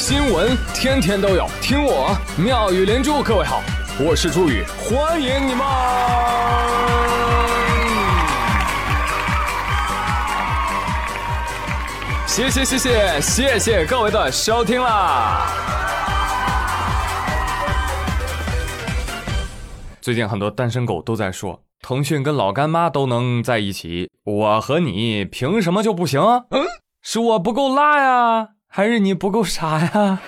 [0.00, 3.22] 新闻天天都有，听我妙语连珠。
[3.22, 3.62] 各位好，
[4.02, 5.62] 我是朱宇，欢迎你们！
[12.26, 15.46] 谢谢谢谢谢谢各位的收听啦！
[20.00, 26.18] 最近很多单身狗都在说，腾讯跟老干妈都能在一起，我和你凭什么就不行？
[26.52, 26.64] 嗯，
[27.02, 28.48] 是我不够辣呀？
[28.72, 30.20] 还是你不够傻呀？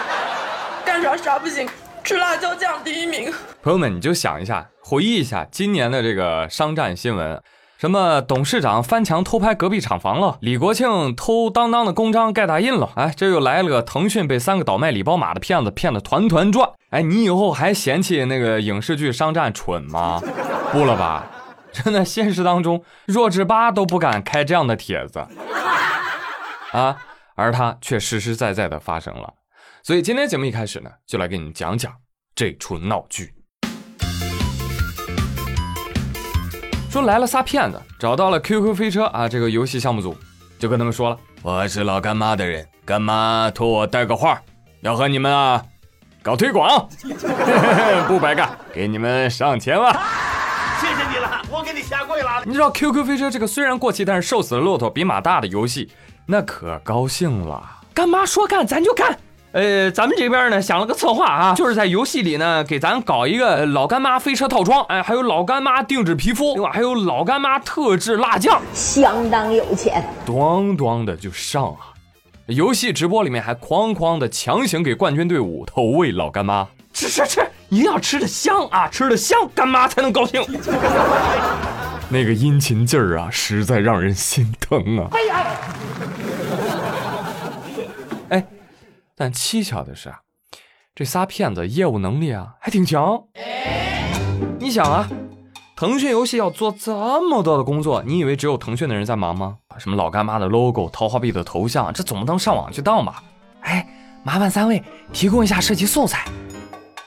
[0.84, 1.66] 干啥啥不行，
[2.04, 3.32] 吃辣椒酱第一名。
[3.62, 7.42] 朋友们，你就想一下，回忆一下今年的这个商战新闻，
[7.78, 16.68] 什么董事长翻墙偷拍隔壁厂房了，李国庆偷当当的公章盖大印了，哎，这又来了个腾讯被三个倒卖礼包码的骗子骗得团团转。
[16.90, 20.20] 哎，你以后还嫌弃那个影视剧商战蠢吗？
[20.70, 21.24] 不了吧？
[21.72, 25.26] 真的，现实当中弱智吧都不敢开这样的帖子
[26.72, 26.98] 啊。
[27.38, 29.32] 而它却实实在在的发生了，
[29.84, 31.92] 所以今天节目一开始呢，就来给你们讲讲
[32.34, 33.32] 这出闹剧。
[36.90, 40.16] 说来了仨骗子，找到了 QQ 飞车啊这个游戏项目组，
[40.58, 44.42] 就跟他们说了：“我是老干妈的人，干妈托我带个话，
[44.80, 45.64] 要和你们啊
[46.24, 46.88] 搞推广，
[48.08, 49.96] 不白干，给你们上千万。”
[50.82, 52.42] 谢谢你了，我给你下跪了。
[52.44, 55.88] 你知道 QQ 飞车这个虽然过气，但是瘦死的骆驼比马大的游戏。
[56.30, 57.62] 那可高兴了，
[57.94, 59.18] 干妈说干咱就干。
[59.52, 70.04] 呃，咱们这边呢想了个策划啊，就是在游戏里呢给咱搞一个老干妈飞车套装，哎，还有老干妈定制皮肤，另外还有老干妈特制辣酱，相当有钱。
[70.26, 71.96] 咣咣的就上啊！
[72.44, 77.40] 游戏直播里面还哐哐的强行给冠军队伍投喂老干妈，吃吃吃，
[77.70, 80.44] 一定要吃的香啊，吃的香，干妈才能高兴。
[82.10, 85.08] 那个殷勤劲儿啊，实在让人心疼啊！
[85.12, 85.46] 哎呀！
[88.30, 88.46] 哎，
[89.18, 90.20] 但蹊跷的是啊，
[90.94, 93.24] 这仨骗子业务能力啊还挺强。
[94.60, 95.08] 你想啊，
[95.74, 99.56] 腾讯游戏要做这么多的工作，你以为只有腾讯的人在忙吗？
[99.76, 103.20] 什么老干妈的 logo、桃花币的头像，这总不能上网去盗吧？
[103.62, 103.84] 哎，
[104.22, 104.80] 麻烦三位
[105.12, 106.24] 提供一下设计素材。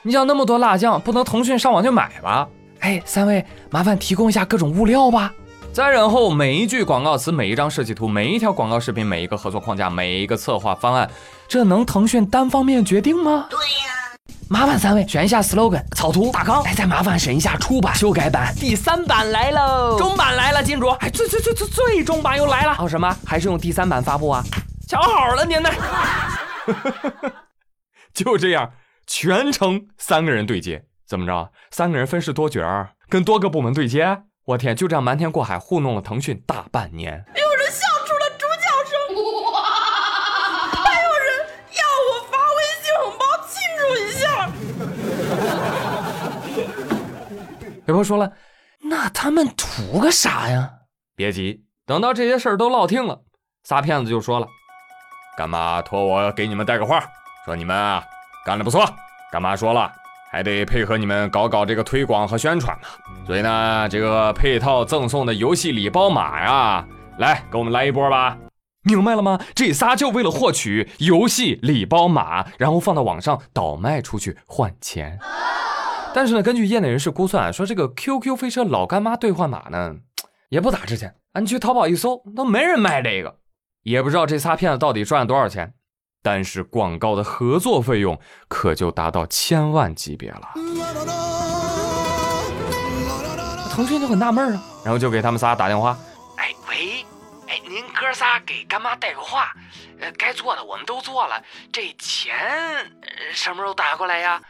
[0.03, 2.49] 你想那么多辣酱，不能腾讯上网去买吧？
[2.79, 5.33] 哎，三位，麻烦提供一下各种物料吧。
[5.73, 11.09] 再然后，每一句广告词、每一张设计图、每一条广告视频、每一个合作框架、每一个策划方案，
[11.47, 13.47] 这能腾讯单方面决定吗？
[13.49, 13.91] 对呀。
[14.49, 22.75] 麻烦三位选一下 slogan、草图、大纲，哎，再麻烦审一下出版、修改版、第三版来喽，中版来了，金主，哎，最最最最最终版又来了。
[22.77, 23.15] 哦，什么？
[23.25, 24.43] 还是用第三版发布啊？
[24.89, 25.69] 瞧好了，您呢？
[28.13, 28.73] 就这样，
[29.07, 30.83] 全程三个人对接。
[31.07, 31.49] 怎么着？
[31.71, 34.23] 三个人分饰多角儿，跟多个部门对接。
[34.43, 37.23] 我天，就这样瞒天过海糊弄了腾讯大半年。
[37.35, 38.91] 有人笑出了猪叫声，
[39.53, 39.61] 哇！
[40.83, 41.45] 还有人
[41.77, 44.25] 要我发微信红包庆祝一下。
[47.85, 48.33] 有朋友说了，
[48.79, 50.71] 那他们图个啥呀？
[51.15, 53.21] 别急，等到这些事儿都落听了，
[53.63, 54.47] 仨骗子就说了
[55.37, 57.05] ：“干妈托我给你们带个话，
[57.45, 58.03] 说你们啊
[58.43, 58.83] 干得不错。
[59.31, 59.93] 干妈说了。”
[60.31, 62.87] 还得配合你们搞搞这个推广和宣传嘛，
[63.27, 66.87] 所以呢，这个配套赠送的游戏礼包码呀，
[67.17, 68.37] 来给我们来一波吧，
[68.83, 69.37] 明白了吗？
[69.53, 75.19] 这仨就为了获取游戏礼包码，然后放到网上倒卖出去换钱。
[76.13, 79.97] 但是呢，根据业内人士估算，说这个 QQ 飞车老干妈兑换码呢，
[80.47, 83.35] 也不咋值钱，你去淘宝一搜，都没人卖这个，
[83.83, 85.73] 也不知道这仨骗子到底赚了多少钱。
[86.21, 90.53] 但是广告的合作费用可就达到千万级别了。
[93.73, 95.97] 腾讯就很纳闷啊，然后就给他们仨打电话。
[96.37, 97.05] 哎喂，
[97.47, 99.53] 哎您哥仨给干妈带个话，
[99.99, 102.35] 呃该做的我们都做了，这钱
[103.33, 104.41] 什么时候打过来呀？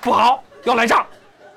[0.00, 1.06] 不好，要赖账！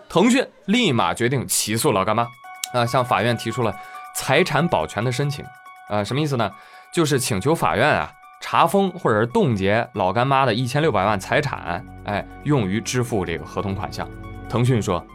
[0.09, 2.27] 腾讯立马决定起诉老干妈，
[2.73, 3.73] 啊向法院提出了
[4.15, 5.43] 财产保全的申请。
[5.89, 6.51] 啊，什么意思呢？
[6.93, 8.09] 就是请求法院啊
[8.39, 14.07] 查封或者是冻结老干妈的一千六百万财产，哎，用于支付这个合同款项。
[14.49, 15.05] 腾讯说：“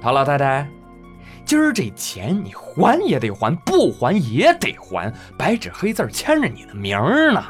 [0.00, 0.68] 陶老太太，
[1.44, 7.42] 今儿这钱你还也得还，不还也得还，白纸黑字签着你的名儿呢。”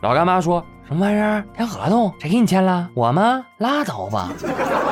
[0.00, 1.44] 老干妈说：“什么玩意儿？
[1.56, 2.14] 签合同？
[2.20, 2.88] 谁给你签了？
[2.94, 3.44] 我吗？
[3.58, 4.28] 拉倒吧！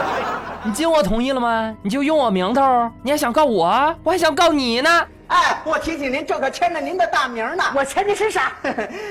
[0.65, 1.77] 你经我同意了吗？
[1.83, 2.91] 你就用我名头？
[3.03, 3.95] 你还想告我？
[4.03, 4.91] 我还想告你呢！”
[5.29, 7.65] 哎，我提醒您，这可签着您的大名呢。
[7.75, 8.53] 我签的是啥？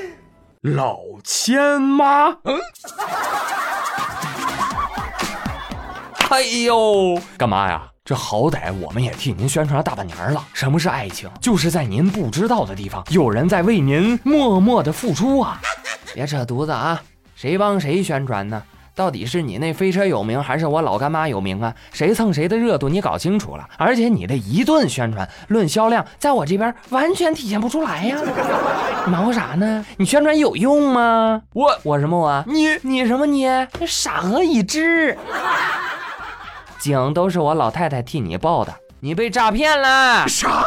[0.61, 2.29] 老千妈。
[2.43, 2.59] 嗯。
[6.29, 7.83] 哎呦，干嘛呀？
[8.03, 10.43] 这好歹我们也替您宣传了大半年了。
[10.53, 11.29] 什么是爱情？
[11.41, 15.59] 就是在您不知道的地方，有人在为您默默的付出啊！
[16.13, 17.01] 别扯犊子啊！
[17.35, 18.61] 谁帮谁宣传呢？
[18.95, 21.75] 到底是你那飞车有名，还是我老干妈有名啊？
[21.91, 23.67] 谁蹭谁的热度，你搞清楚了。
[23.77, 28.17] 而且你这一顿宣传，论销量，在我这边完全体现不出来呀！
[29.05, 29.85] 你忙活啥呢？
[29.97, 31.41] 你宣传有用吗？
[31.51, 32.43] 我我什么我？
[32.47, 33.45] 你你什么你？
[33.79, 35.17] 你傻鹅已知，
[36.79, 40.25] 警都是我老太太替你报的，你被诈骗了。
[40.25, 40.63] 啥？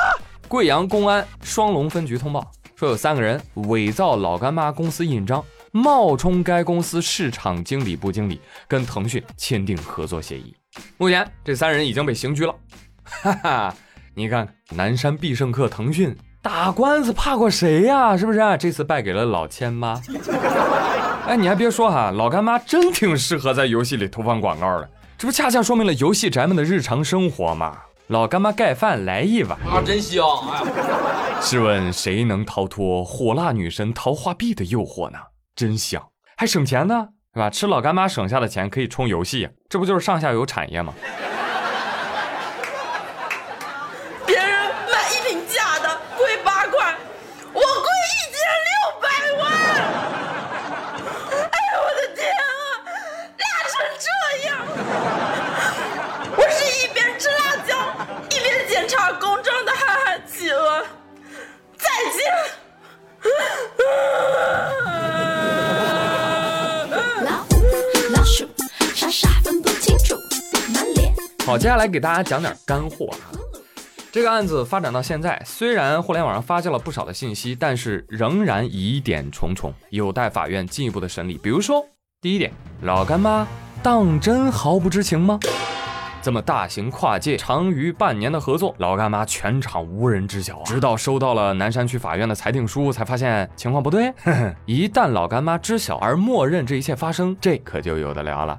[0.49, 2.47] 贵阳公安双龙分局通报
[2.77, 5.43] 说，有三个人伪造老干妈公司印章。
[5.73, 10.55] 冒充该公司市场经理部经理，跟腾讯签订合作协议。
[10.97, 12.55] 目前这三人已经被刑拘了。
[13.05, 13.75] 哈哈，
[14.15, 18.17] 你看南山必胜客腾讯打官司怕过谁呀？
[18.17, 18.41] 是不是？
[18.59, 20.01] 这次败给了老千妈。
[21.27, 24.91] 哎，你还别说哈，老干妈真挺适合在游戏里投放广告的。
[25.17, 27.79] 这不恰恰说明了游戏宅们的日常生活吗？
[28.07, 30.25] 老干妈盖饭来一碗啊，真香！
[30.49, 30.61] 哎
[31.33, 35.19] 呀，试问谁能逃脱火辣女神桃花碧的诱惑呢？
[35.59, 36.01] 真香，
[36.37, 37.51] 还省钱呢，是吧？
[37.51, 40.95] 吃老干妈省下的钱可以充游戏，这不就是上下游产业吗？
[44.25, 44.47] 别人
[44.87, 46.95] 买一瓶假的贵八块，
[47.53, 48.39] 我贵一千
[48.69, 48.71] 六
[49.03, 49.09] 百
[49.43, 49.51] 万。
[51.51, 52.41] 哎呦我的天啊，
[53.43, 54.07] 辣成这
[54.47, 54.49] 样！
[56.39, 57.75] 我是一边吃辣椒
[58.31, 59.53] 一边检查公章
[71.59, 73.35] 好，接下来给大家讲点干货啊。
[74.13, 81.37] 这个案子发展到现在，虽然互联网上发酵了不少的信息，但是仍然疑点重重，有待法院进一步的审理。
[81.43, 81.85] 比如说，
[82.21, 82.53] 第一点，
[82.83, 83.45] 老干妈
[83.83, 85.37] 当真毫不知情吗？
[86.23, 94.15] 这么大型跨界、长于半年的合作，老干妈全场无人知晓，直到收到了南山区法院的裁定书，才发现情况不对。
[94.65, 98.57] 一旦老干妈知晓而默认这一切发生，这可就有的聊了。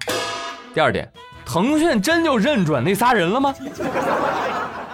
[0.74, 1.10] 第二点。
[1.52, 3.52] 腾讯真就认准那仨人了吗？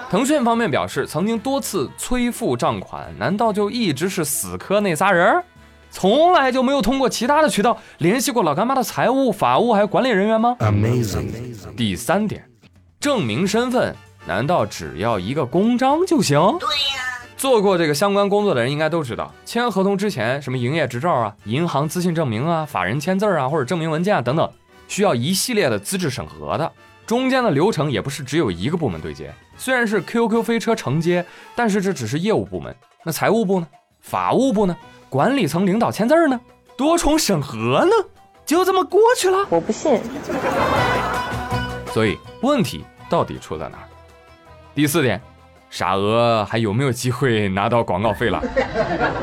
[0.09, 5.43] 腾讯方面表示，曾经多次催付账款，难道就一直是死磕那仨人？
[5.91, 11.75] 从来就没有通过其他的渠道联系过老干妈的财务、法务还有管理人员吗？Amazing。
[11.75, 12.49] 第三点，
[13.01, 13.93] 证明身份
[14.25, 16.39] 难道只要一个公章就行？
[16.57, 17.03] 对呀。
[17.35, 24.49] 做过这个相关工作的人应该都知道，签合同之前，什么营业执照啊、银行资信证明啊、法人签字啊或者证明文件啊等等。
[24.87, 26.71] 需要一系列的资质审核的，
[27.05, 29.33] 中间的流程也不是只有一个部门对接。
[29.57, 32.75] 虽然是 QQ 飞车承接，但是这只是业务部门。
[33.03, 33.67] 那财务部呢？
[34.01, 34.75] 法务部呢？
[35.09, 36.39] 管理层领导签字呢？
[36.75, 37.91] 多重审核呢？
[38.45, 39.45] 就这么过去了？
[39.49, 39.99] 我不信。
[41.93, 43.87] 所以问题到底出在哪儿？
[44.75, 45.21] 第四点。
[45.75, 48.41] 傻鹅还有没有机会拿到广告费了？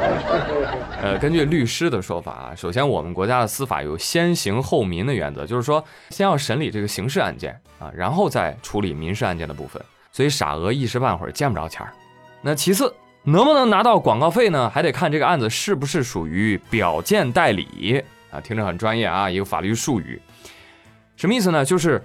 [1.01, 9.83] 呃，根据律师的说法啊，首先我们国家的司法有先刑后民的原则，就是说先要审理这个刑事案件啊，然后再处理民事案件的部分。
[10.13, 11.91] 所以傻鹅一时半会儿见不着钱儿。
[12.43, 14.69] 那其次，能不能拿到广告费呢？
[14.69, 20.21] 还得看这个案子是不是属于表见代理啊，听着很专业啊，一个法律术语。
[21.17, 21.65] 什么意思呢？
[21.65, 22.05] 就是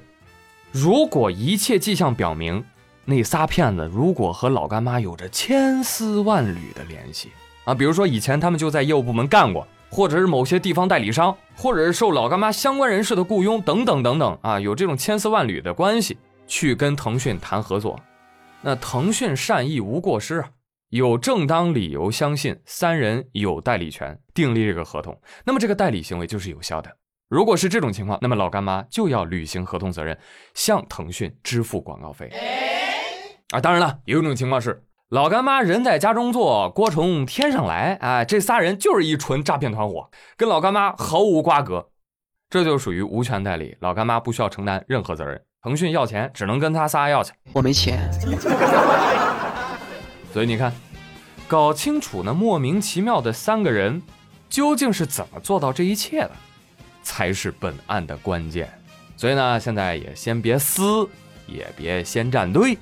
[0.71, 2.63] 如果一切迹象表明。
[3.09, 7.31] 那仨骗子如果和老干妈有着千丝万缕的联系
[7.63, 17.97] 啊，比如说以前他们就在业务部门干过，或者是某些地方代理商，或者是受老干妈相关人士的雇佣等等等等啊，有这种千丝万缕的关系去跟腾讯谈合作，
[18.61, 20.49] 那腾讯善意无过失啊，
[20.89, 26.91] 有正当理由相信三人有代理权订立这个合同，那么这个代理行为就是有效的。
[27.29, 30.17] 如果是这种情况，那么老干妈就要履行合同责任，
[30.53, 32.29] 向腾讯支付广告费。
[33.51, 37.97] 啊，当然了，有一种情况是老干妈人在家中坐，锅从天上来。
[38.01, 41.87] 啊，这仨人就是一纯诈骗团伙，跟老干妈毫无瓜葛，
[42.49, 45.41] 这就属于无权代理，老干妈不需要承担任何责任。
[45.63, 47.31] 腾讯要钱，只能跟他仨要去。
[47.53, 48.11] 我没钱。
[50.33, 50.73] 所以你看，
[51.47, 54.01] 搞清楚那莫名其妙的三个人
[54.49, 56.31] 究竟是怎么做到这一切的，
[57.01, 58.69] 才是本案的关键。
[59.15, 61.07] 所以呢，现在也先别撕，
[61.47, 62.77] 也别先站队。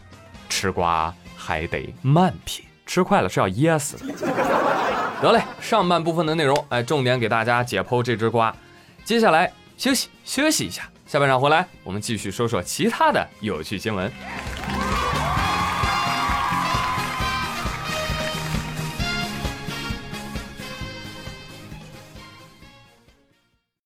[0.50, 4.14] 吃瓜还得慢品，吃快了是要噎死的。
[5.22, 8.56] 得嘞，上半部分的内容，哎，重点给大家解剖这只瓜。
[9.04, 14.12] 接下来休息休息一下，下半场回来我们继续说说其他的有趣新闻。